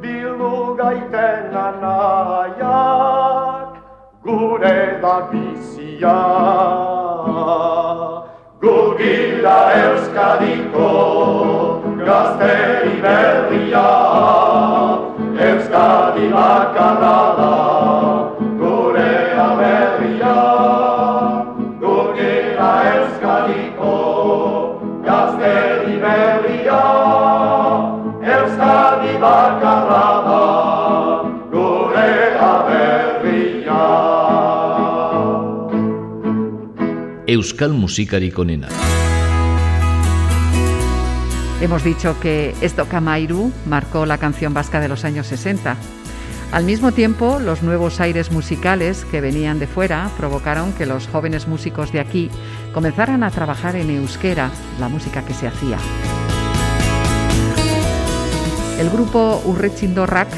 bildu 0.02 0.76
gaiten 0.78 1.56
anaiak, 1.66 3.72
gure 4.24 5.00
da 5.02 5.16
bizia. 5.32 6.18
Gugira 8.62 9.60
Euskadiko 9.84 10.90
gazteri 12.06 12.96
berria, 13.04 13.88
Euskadi 15.48 16.28
bakarra 16.28 17.20
da, 17.38 17.52
gurea 18.60 19.48
berria. 19.60 20.36
Gugira 21.84 22.72
Euskadiko 22.96 23.94
gazteri 25.08 25.96
berria, 26.04 26.82
Euskadi 28.36 29.14
bakarra 29.24 30.08
da, 30.28 30.44
gurea 31.56 32.52
berria. 32.68 33.84
Euskal 37.38 37.72
musikarik 37.72 38.38
onena. 38.40 38.68
Hemos 41.60 41.84
dicho 41.84 42.20
que 42.20 42.54
Esto 42.62 42.86
Camairu 42.86 43.52
marcó 43.66 44.06
la 44.06 44.20
canción 44.20 44.54
vasca 44.54 44.80
de 44.80 44.88
los 44.88 45.04
años 45.06 45.26
60. 45.26 45.76
Al 46.52 46.64
mismo 46.64 46.92
tiempo, 46.92 47.40
los 47.40 47.64
nuevos 47.64 48.00
aires 48.00 48.32
musicales 48.32 49.06
que 49.06 49.22
venían 49.22 49.58
de 49.58 49.66
fuera 49.66 50.12
provocaron 50.18 50.72
que 50.74 50.86
los 50.86 51.08
jóvenes 51.08 51.48
músicos 51.48 51.92
de 51.92 52.00
aquí 52.00 52.30
comenzaran 52.74 53.24
a 53.24 53.32
trabajar 53.32 53.76
en 53.76 53.90
euskera, 53.90 54.52
la 54.80 54.88
música 54.88 55.26
que 55.26 55.34
se 55.34 55.48
hacía. 55.48 55.80
El 58.80 58.92
grupo 58.92 59.42
Urrechindorrak 59.44 60.30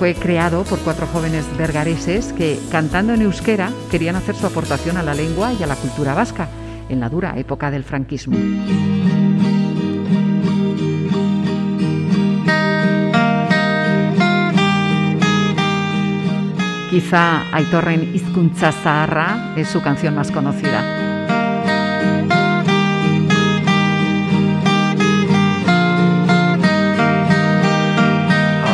fue 0.00 0.14
creado 0.14 0.64
por 0.64 0.80
cuatro 0.80 1.06
jóvenes 1.06 1.46
bergareses 1.56 2.32
que, 2.32 2.58
cantando 2.72 3.14
en 3.14 3.22
euskera, 3.22 3.70
querían 3.88 4.16
hacer 4.16 4.34
su 4.34 4.46
aportación 4.46 4.96
a 4.96 5.04
la 5.04 5.14
lengua 5.14 5.52
y 5.52 5.62
a 5.62 5.66
la 5.68 5.76
cultura 5.76 6.12
vasca 6.12 6.48
en 6.88 6.98
la 6.98 7.08
dura 7.08 7.38
época 7.38 7.70
del 7.70 7.84
franquismo. 7.84 8.36
Quizá 16.96 17.44
Aitorren 17.52 18.14
Hizkuntza 18.14 18.72
Zaharra 18.72 19.52
es 19.54 19.68
su 19.68 19.82
canción 19.82 20.14
más 20.14 20.30
conocida. 20.30 20.80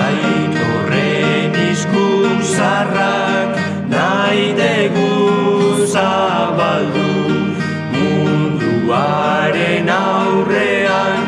Aitorren 0.05 1.53
hizkuntzarrak 1.65 3.59
nahi 3.91 4.55
dugu 4.61 5.83
zabaldu 5.91 7.11
munduaren 7.97 9.91
aurrean 9.91 11.27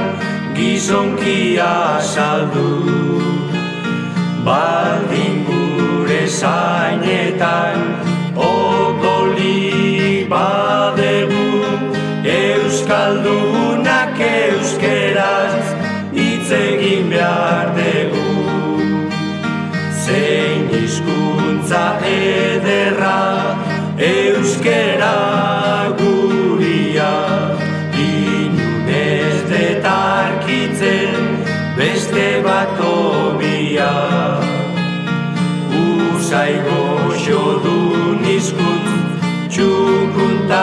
gizonkia 0.55 1.99
saldu 1.99 2.71
baldin 4.47 5.43
gure 5.51 6.23
Usai 36.35 36.55
goxodun 36.67 38.19
hizkuntz 38.27 39.27
txukunta 39.55 40.63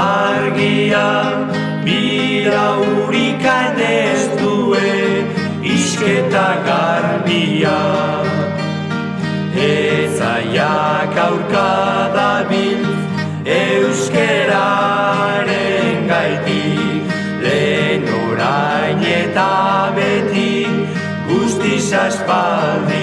argia 0.00 1.08
Bira 1.86 2.66
hurikan 2.80 3.80
ez 3.80 4.22
due 4.36 4.90
isketa 5.76 6.48
garbia 6.66 7.80
Ezaiak 9.68 11.16
aurka 11.26 11.70
dabil 12.18 12.82
euskeraren 13.56 14.68
gaitik 16.12 17.04
Lehen 17.46 18.04
orain 18.20 19.00
eta 19.16 19.48
beti 19.96 20.52
guztiz 21.30 21.88
aspalditik 22.04 22.93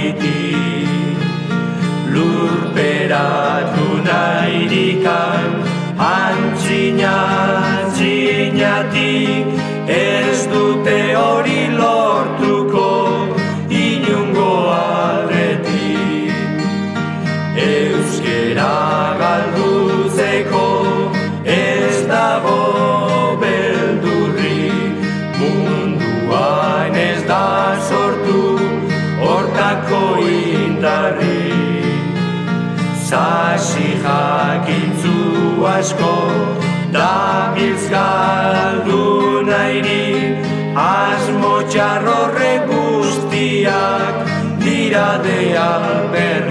Lurperatu 3.22 4.02
nahirikan 4.02 5.62
antzina 5.94 7.14
antzinatik 7.14 7.61
jakintzu 34.04 35.18
asko 35.76 36.16
da 36.94 37.12
biltz 37.56 37.90
galdu 37.96 39.04
nahi 39.52 39.72
gaini 39.82 40.02
Asmo 40.76 41.54
txarrorre 41.72 42.54
guztiak 42.70 44.16
dira 44.64 45.10
de 45.26 45.58
alberri 45.58 46.51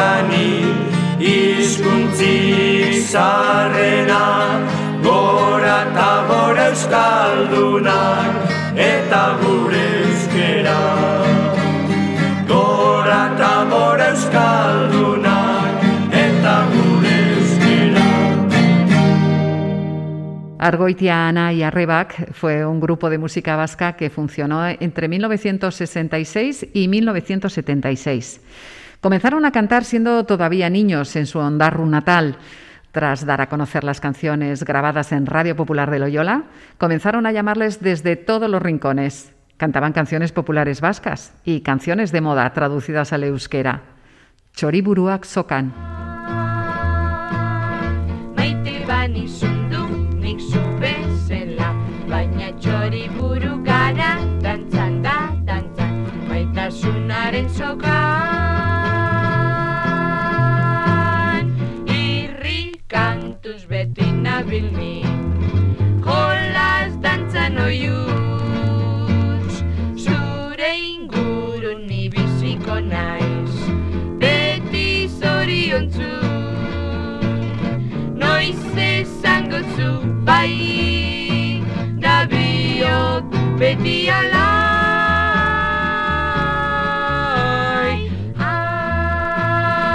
sortu 0.00 0.30
zanik 0.30 1.20
Izkuntzik 1.20 3.04
zarrena 3.12 4.24
Gora 5.04 5.76
eta 5.90 6.10
gora 6.28 6.68
euskaldunak 6.70 8.32
Eta 8.76 9.22
gure 9.42 9.84
euskera 10.00 10.80
Gora 12.48 13.20
eta 13.34 13.52
gora 13.70 14.08
euskaldunak 14.14 15.84
Eta 16.12 16.56
gure 16.72 17.16
euskera 17.36 18.08
Argoitia 20.58 21.28
Ana 21.28 21.52
y 21.52 21.62
Arrebak 21.62 22.32
fue 22.32 22.64
un 22.66 22.80
grupo 22.80 23.10
de 23.10 23.18
música 23.18 23.56
vasca 23.56 23.96
que 23.96 24.10
funcionó 24.10 24.66
entre 24.68 25.08
1966 25.08 26.66
y 26.74 26.88
1976. 26.88 28.40
Comenzaron 29.00 29.46
a 29.46 29.50
cantar 29.50 29.84
siendo 29.84 30.24
todavía 30.24 30.68
niños 30.68 31.16
en 31.16 31.26
su 31.26 31.38
Ondarru 31.38 31.86
natal. 31.86 32.36
Tras 32.92 33.24
dar 33.24 33.40
a 33.40 33.48
conocer 33.48 33.82
las 33.82 34.00
canciones 34.00 34.64
grabadas 34.64 35.12
en 35.12 35.26
Radio 35.26 35.56
Popular 35.56 35.90
de 35.90 36.00
Loyola, 36.00 36.44
comenzaron 36.76 37.24
a 37.24 37.32
llamarles 37.32 37.80
desde 37.80 38.16
todos 38.16 38.50
los 38.50 38.60
rincones. 38.60 39.32
Cantaban 39.56 39.92
canciones 39.92 40.32
populares 40.32 40.80
vascas 40.80 41.32
y 41.44 41.60
canciones 41.60 42.12
de 42.12 42.20
moda 42.20 42.52
traducidas 42.52 43.12
al 43.12 43.24
euskera. 43.24 43.82
Choriburuak 44.54 45.24
sokan. 45.24 45.72
Sokan. 57.48 57.99
Bai 80.30 81.58
Da 82.02 82.16
biot 82.30 83.24
beti 83.58 83.98
alai. 84.18 84.50
Ah, 88.48 89.90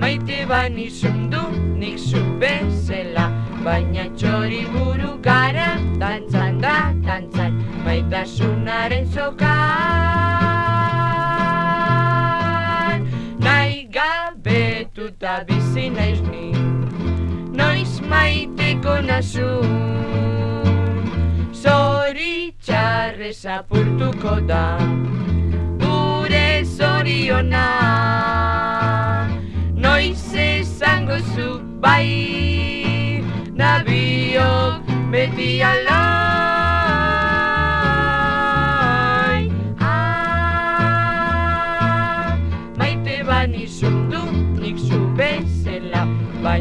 Maite 0.00 0.38
bani 0.50 0.86
zundu 1.00 1.42
nik 1.80 1.96
zu 2.08 2.20
bezela 2.40 3.26
Baina 3.64 4.04
txori 4.18 4.62
buru 4.74 5.12
gara 5.26 5.70
Dantzan 6.02 6.54
da, 6.64 6.76
dantzan 7.06 7.52
Maitasunaren 7.84 9.06
sokan 9.14 9.50
Nahi 13.46 13.78
gabetuta 13.96 15.34
bizi 15.48 15.84
naiz 15.98 16.20
ni 16.32 16.46
Noiz 17.60 17.94
maiteko 18.70 19.00
nazu. 19.02 19.50
Zoritxarrez 21.52 23.44
apurtuko 23.46 24.40
da 24.46 24.78
Gure 25.78 26.64
zoriona. 26.64 27.66
Noiz 29.74 30.34
esango 30.34 31.18
zu 31.34 31.60
bai 31.80 33.24
Nabiok 33.54 34.82
beti 35.10 35.62
alai 35.62 36.39
Da 46.42 46.58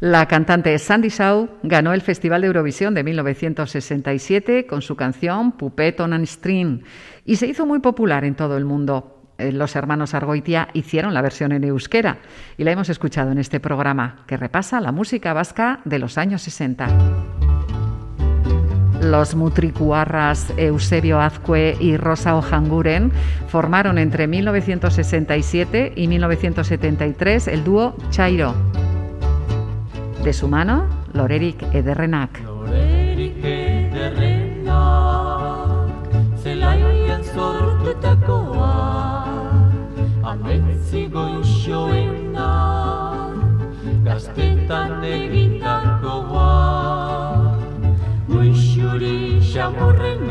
La 0.00 0.26
cantante 0.26 0.78
Sandy 0.78 1.08
Shaw 1.10 1.48
ganó 1.62 1.92
el 1.92 2.00
Festival 2.00 2.40
de 2.40 2.46
Eurovisión 2.46 2.94
de 2.94 3.04
1967 3.04 4.66
con 4.66 4.80
su 4.80 4.96
canción 4.96 5.52
Puppet 5.52 6.00
on 6.00 6.14
a 6.14 6.24
String 6.24 6.82
y 7.26 7.36
se 7.36 7.46
hizo 7.46 7.66
muy 7.66 7.80
popular 7.80 8.24
en 8.24 8.34
todo 8.34 8.56
el 8.56 8.64
mundo. 8.64 9.19
Eh, 9.40 9.52
Los 9.52 9.74
hermanos 9.76 10.14
Argoitia 10.14 10.68
hicieron 10.74 11.14
la 11.14 11.22
versión 11.22 11.52
en 11.52 11.64
euskera 11.64 12.18
y 12.58 12.64
la 12.64 12.72
hemos 12.72 12.88
escuchado 12.88 13.32
en 13.32 13.38
este 13.38 13.58
programa 13.58 14.18
que 14.26 14.36
repasa 14.36 14.80
la 14.80 14.92
música 14.92 15.32
vasca 15.32 15.80
de 15.84 15.98
los 15.98 16.18
años 16.18 16.42
60. 16.42 16.88
Los 19.02 19.34
mutricuarras 19.34 20.52
Eusebio 20.58 21.20
Azcue 21.20 21.74
y 21.80 21.96
Rosa 21.96 22.36
Ojanguren 22.36 23.12
formaron 23.48 23.96
entre 23.96 24.26
1967 24.26 25.94
y 25.96 26.06
1973 26.06 27.48
el 27.48 27.64
dúo 27.64 27.96
Chairo. 28.10 28.54
De 30.22 30.34
su 30.34 30.48
mano, 30.48 30.86
Lorerik 31.14 31.62
Ederrenak. 31.72 32.49
Gaztetan 44.70 45.02
egindakoa 45.02 46.50
Goixuri 48.28 49.42
xamurrena 49.42 50.20
Maite 50.20 50.29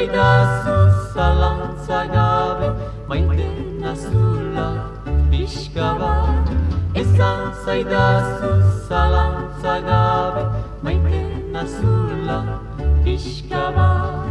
Esan 0.00 0.08
zaidazu 0.08 0.76
zalantza 1.12 1.98
gabe 2.12 2.68
maite 3.08 3.48
nazula 3.80 4.66
pixka 5.30 5.88
bat 6.00 6.48
Esan 6.94 7.52
zaidazu 7.64 8.50
zalantza 8.88 9.74
gabe 9.88 10.42
maite 10.82 11.20
nazula 11.52 12.38
pixka 13.04 13.64
bat 13.76 14.29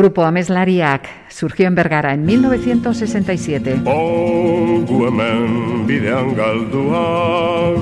grupo 0.00 0.24
Ameslariak 0.24 1.28
surgió 1.28 1.66
en 1.66 1.74
Vergara 1.74 2.14
en 2.14 2.24
1967. 2.24 3.82
Ongu 3.84 5.04
hemen 5.04 5.86
bidean 5.86 6.34
galduak 6.34 7.76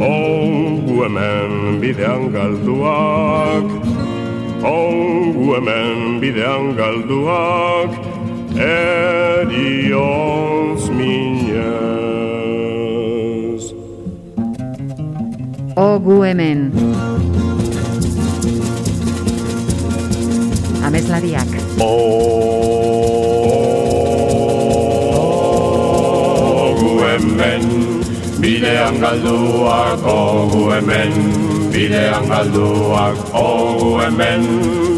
Ongu 0.00 1.04
hemen 1.04 1.80
bidean 1.82 2.32
galduak 2.32 3.64
Ongu 4.64 5.54
hemen 5.58 6.18
bidean 6.24 6.72
galduak 6.80 7.92
Erioz 8.56 9.60
minez 10.96 11.60
Ogu 15.76 16.24
hemen. 16.24 16.72
Ameslariak. 21.10 21.50
Ogu 25.90 27.02
hemen 27.02 27.62
bidean 28.38 28.94
galduak 29.02 29.98
Ogu 30.06 30.70
hemen 30.70 31.12
bidean 31.74 32.28
galduak 32.30 33.18
Ogu 33.34 33.98
hemen 33.98 34.42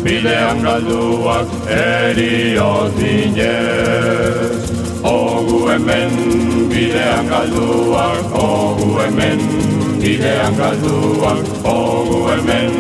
bidean 0.05 0.61
galduak 0.61 1.49
Erioz 1.73 2.93
minez 3.01 4.69
Ogu 5.01 5.73
hemen 5.73 6.13
bidean 6.69 7.25
galduak 7.33 8.25
Ogu 8.37 9.01
hemen 9.01 9.41
bidean 10.03 10.55
galduak 10.59 11.47
Ogu 11.65 12.19
hemen. 12.31 12.71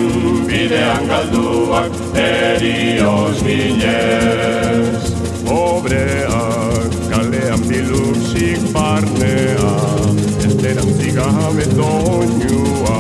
Bidean 0.48 1.06
galduak 1.06 1.92
Erioz 2.18 3.42
minez. 3.46 5.02
Pobreak 5.46 6.92
kalean 7.10 7.60
biluxik 7.68 8.60
barnea. 8.74 9.72
Esperantzik 10.46 11.14
gabe 11.14 11.66
doinua. 11.78 12.98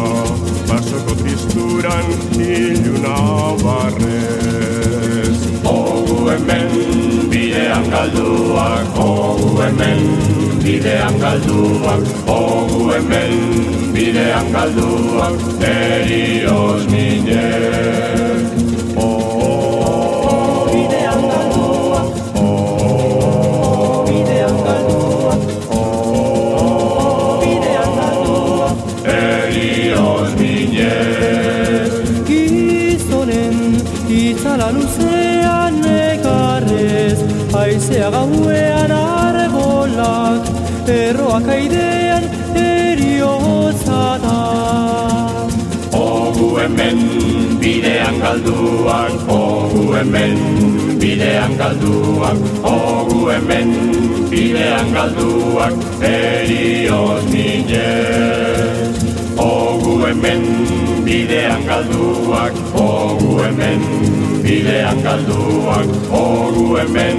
Basoko 0.68 1.14
tristuran 1.18 2.06
iluna 2.38 3.18
barrez 3.64 5.38
Ogu 5.68 6.30
hemen 6.30 6.70
bidean 7.30 7.84
galduak 7.92 8.96
Ogu 8.96 9.50
hemen 9.60 10.51
bidean 10.64 11.18
galduak 11.18 12.04
Ogu 12.28 12.92
hemen. 12.92 13.34
Bidean 13.94 14.46
galduak 14.52 15.36
Erioz 15.60 16.86
minez 16.86 18.51
Erroak 41.12 41.48
aidean 41.52 42.24
eriotza 42.56 44.04
da 44.22 44.36
Ogu 45.98 46.46
hemen 46.56 47.00
bidean 47.60 48.16
galduak 48.22 49.28
Ogu 49.34 49.82
hemen 49.96 50.38
bidean 51.02 51.52
galduak 51.60 52.40
Ogu 52.72 53.20
hemen 53.28 53.74
bidean 54.32 54.88
galduak 54.96 55.76
Erioz 56.12 57.28
minez 57.34 58.96
Ogu 59.36 59.98
hemen 60.06 60.42
bidean 61.04 61.68
galduak 61.68 62.54
Ogu 62.88 63.36
hemen 63.42 64.21
bidean 64.52 65.00
galduak 65.02 65.88
Ogu 66.12 66.76
hemen. 66.76 67.18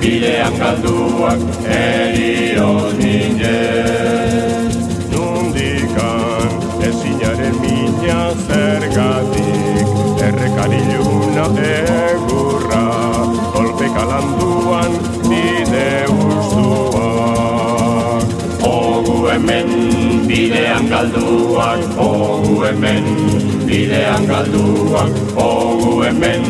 Bidean 0.00 0.54
galduak 0.60 1.40
Erioz 1.68 2.92
minez 2.96 4.72
Nundikan 5.12 6.48
ezinaren 6.88 7.56
mina 7.60 8.22
zergatik. 8.46 9.86
Errekariluna 10.26 11.46
egurra 11.68 12.86
Kolpeka 13.52 14.04
landuan 14.10 14.92
bide 15.28 15.92
ustuak 16.08 17.44
Ogu 18.64 19.16
hemen 19.28 19.68
bidean 20.28 20.84
galduak 20.88 21.80
Ogu 21.98 22.54
hemen 22.64 23.04
bidean 23.72 24.26
galduak 24.28 25.12
Ogu 25.36 26.04
hemen. 26.04 26.44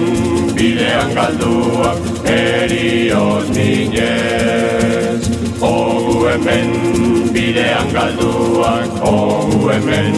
Bidean 0.56 1.14
galduak 1.14 1.98
Erioz 2.26 3.46
minez. 3.54 5.22
Ogu 5.62 6.26
hemen 6.26 6.68
bidean 7.34 7.88
galduak 7.94 8.90
Ogu 9.06 9.70
hemen. 9.70 10.14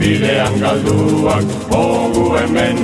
Bidean 0.00 0.54
galduak 0.62 1.46
Ogu 1.82 2.24
hemen. 2.38 2.78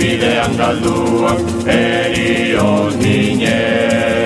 Bidean 0.00 0.52
galduak 0.56 1.40
Erioz 1.68 2.96
minez 3.04 4.23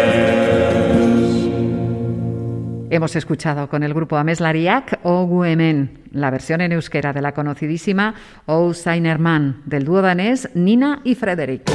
Hemos 2.91 3.17
escuchado 3.17 3.69
con 3.69 3.83
el 3.83 3.93
grupo 3.93 4.17
Ameslariak 4.17 5.01
Ogu 5.03 5.45
hemen, 5.45 6.01
la 6.11 6.31
versión 6.31 6.63
en 6.63 6.73
euskera 6.73 7.13
de 7.13 7.21
la 7.21 7.33
conocidísima 7.33 8.15
O 8.47 8.73
Sainerman, 8.73 9.61
del 9.67 9.85
dúo 9.85 10.01
danés 10.01 10.49
Nina 10.55 11.03
y 11.05 11.15
Frederick. 11.15 11.71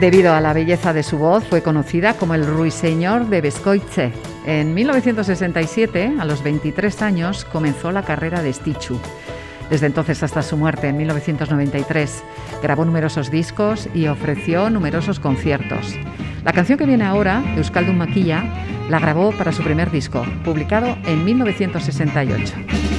Debido 0.00 0.32
a 0.32 0.40
la 0.40 0.54
belleza 0.54 0.94
de 0.94 1.02
su 1.02 1.18
voz, 1.18 1.44
fue 1.44 1.62
conocida 1.62 2.14
como 2.14 2.34
el 2.34 2.46
ruiseñor 2.46 3.26
de 3.26 3.42
Bescoitze. 3.42 4.12
En 4.46 4.72
1967, 4.72 6.14
a 6.18 6.24
los 6.24 6.42
23 6.42 7.02
años, 7.02 7.44
comenzó 7.44 7.92
la 7.92 8.02
carrera 8.02 8.42
de 8.42 8.52
Stichu. 8.52 8.98
Desde 9.72 9.86
entonces 9.86 10.22
hasta 10.22 10.42
su 10.42 10.58
muerte 10.58 10.88
en 10.88 10.98
1993, 10.98 12.22
grabó 12.62 12.84
numerosos 12.84 13.30
discos 13.30 13.88
y 13.94 14.06
ofreció 14.06 14.68
numerosos 14.68 15.18
conciertos. 15.18 15.96
La 16.44 16.52
canción 16.52 16.78
que 16.78 16.84
viene 16.84 17.04
ahora, 17.04 17.42
Euskaldun 17.56 17.96
Maquilla, 17.96 18.44
la 18.90 18.98
grabó 18.98 19.32
para 19.32 19.50
su 19.50 19.62
primer 19.62 19.90
disco, 19.90 20.26
publicado 20.44 20.98
en 21.06 21.24
1968. 21.24 22.91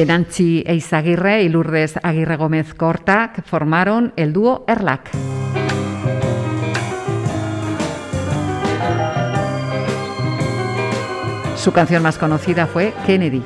Benantzi 0.00 0.64
Eizaguirre 0.66 1.42
y 1.42 1.50
Lourdes 1.50 2.00
Aguirre 2.02 2.36
Gómez 2.36 2.72
Corta 2.72 3.34
formaron 3.44 4.14
el 4.16 4.32
dúo 4.32 4.64
Erlac. 4.66 5.10
Su 11.54 11.72
canción 11.72 12.02
más 12.02 12.16
conocida 12.16 12.66
fue. 12.66 12.94
Kennedy 13.04 13.42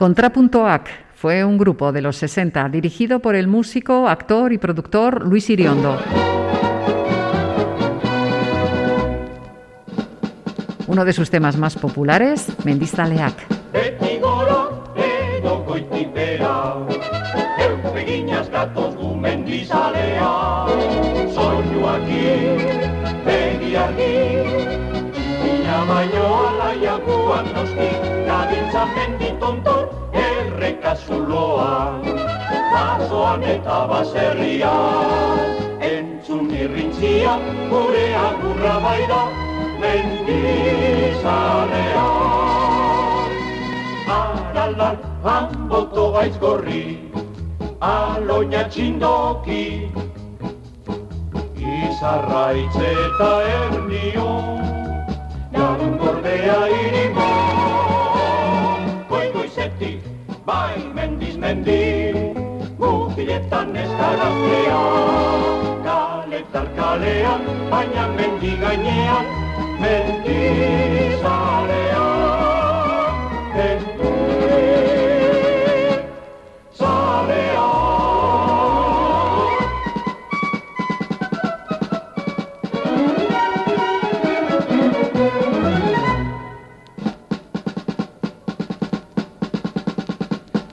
Contrapuntoac 0.00 0.88
fue 1.14 1.44
un 1.44 1.58
grupo 1.58 1.92
de 1.92 2.00
los 2.00 2.16
60 2.16 2.70
dirigido 2.70 3.20
por 3.20 3.34
el 3.34 3.48
músico, 3.48 4.08
actor 4.08 4.50
y 4.50 4.56
productor 4.56 5.26
Luis 5.26 5.50
Iriondo. 5.50 5.98
Uno 10.86 11.04
de 11.04 11.12
sus 11.12 11.28
temas 11.28 11.58
más 11.58 11.76
populares, 11.76 12.50
Mendizaleak. 12.64 13.46
Beti 13.74 14.18
gora 14.20 14.70
edo 14.96 15.66
baino 25.88 26.24
alaiakuan 26.48 27.46
noski 27.54 27.90
Gabiltza 28.26 28.82
menditontor 28.94 29.82
erreka 30.12 30.92
zuloa 31.06 31.72
Basoan 32.72 33.42
eta 33.54 33.78
baserrian 33.90 35.38
Entzun 35.92 36.46
irrintzia 36.62 37.32
gure 37.70 38.06
agurra 38.26 38.76
baida 38.86 39.22
Mendizalea 39.80 41.30
Aralar, 44.60 44.96
hanboto 45.24 46.04
gaitz 46.14 46.36
gorri, 46.42 46.82
aloina 47.88 48.62
txindoki, 48.74 49.62
izarraitz 51.70 52.76
eta 52.90 53.30
ernio, 53.54 54.28
jarun 55.60 55.94
gordea 56.00 56.58
irimo. 56.80 57.26
Goigoizetik, 59.10 60.06
bai 60.48 60.78
mendiz 60.96 61.36
mendi, 61.44 61.82
mugiletan 62.80 63.76
ez 63.82 63.90
garaztea, 64.00 64.80
kaletar 65.88 66.68
kalean, 66.80 67.46
baina 67.74 68.08
mendi 68.16 68.56
gainean, 68.64 69.34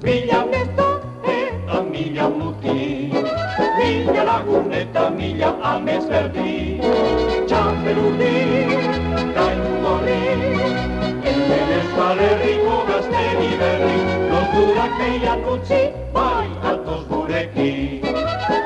Mila 0.08 0.40
neto 0.48 0.90
eta 1.28 1.78
mila 1.84 2.26
muti, 2.32 3.12
mila 3.78 4.24
lagun 4.24 4.72
eta 4.72 5.12
mila 5.12 5.50
amez 5.72 6.06
berdi, 6.08 6.80
txapelurdi, 7.50 8.38
gainu 9.36 9.72
gorri, 9.84 10.24
enten 11.32 11.68
euskal 11.80 12.20
herriko 12.24 12.78
gazteri 12.88 13.52
berri, 13.64 14.00
loturak 14.32 14.94
meian 15.02 15.42
utzi, 15.56 15.82
bai 16.16 16.48
atoz 16.72 17.04
gurekin, 17.12 18.00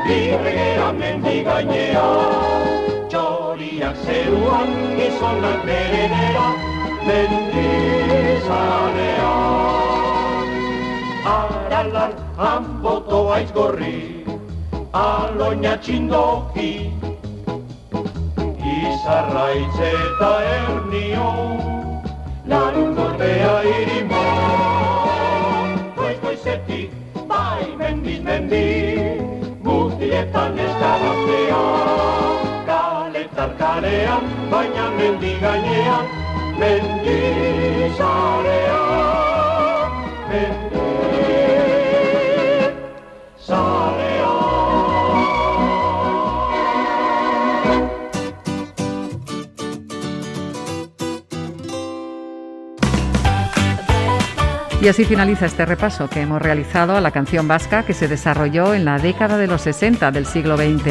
birregea 0.06 0.90
mendi 1.00 1.38
gainea, 1.50 2.10
txoriak 3.10 3.98
zeruan, 4.06 4.70
gizonak 5.00 5.60
berenera, 5.72 6.48
mendizalea. 7.10 8.42
Aralar, 11.24 12.14
anboto 12.36 13.30
aiz 13.34 13.52
gorri 13.54 14.26
Aloina 14.92 15.76
txindoki. 15.78 16.90
Izarraitz 18.72 19.78
eta 19.90 20.32
ernio 20.54 21.28
Larun 22.50 22.96
gorbea 22.98 23.54
irimo. 23.70 24.24
Goiz 26.00 26.18
goizetik, 26.26 26.90
bai 27.30 27.70
mendiz 27.78 28.20
mendi 28.26 28.66
Guztietan 29.62 30.58
ez 30.58 30.74
garraztea 30.82 31.62
Kaletar 32.66 33.54
kalean, 33.62 34.26
baina 34.50 34.90
mendi 34.98 35.38
gainean 35.46 36.06
Mendi 36.58 37.20
zarean 37.98 38.82
Y 54.82 54.88
así 54.88 55.06
finaliza 55.06 55.46
este 55.46 55.64
repaso 55.64 56.10
que 56.10 56.22
hemos 56.22 56.42
realizado 56.42 56.96
a 56.96 57.02
la 57.02 57.12
canción 57.12 57.48
vasca 57.48 57.84
que 57.84 57.94
se 57.94 58.08
desarrolló 58.08 58.74
en 58.74 58.84
la 58.84 58.98
década 58.98 59.38
de 59.38 59.46
los 59.46 59.62
60 59.62 60.10
del 60.12 60.26
siglo 60.26 60.58
XX. 60.58 60.88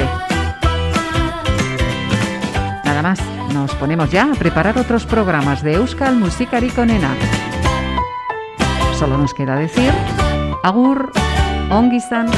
Nada 2.84 3.02
más, 3.02 3.20
nos 3.52 3.74
ponemos 3.74 4.08
ya 4.12 4.30
a 4.30 4.34
preparar 4.36 4.78
otros 4.78 5.06
programas 5.06 5.64
de 5.64 5.74
Euskal 5.74 6.14
Musikari 6.14 6.70
Konena. 6.70 7.16
Solo 8.96 9.18
nos 9.18 9.34
queda 9.34 9.56
decir, 9.56 9.92
agur, 10.62 11.10
ongisan. 11.68 12.28